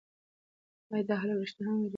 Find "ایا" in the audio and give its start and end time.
0.93-1.01